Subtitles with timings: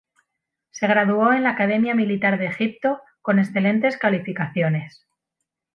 [0.71, 5.05] Se graduó en la Academia Militar de Egipto con excelentes calificaciones.